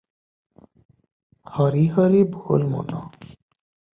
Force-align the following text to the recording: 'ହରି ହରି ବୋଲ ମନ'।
'ହରି 1.51 1.83
ହରି 1.97 2.23
ବୋଲ 2.37 2.65
ମନ'। 2.75 2.95